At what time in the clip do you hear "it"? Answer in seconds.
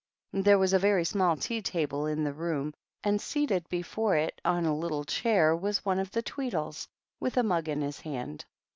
4.15-4.41